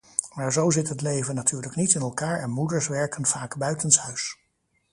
[0.33, 4.37] Maar zo zit het leven natuurlijk niet in elkaar en moeders werken vaak buitenshuis.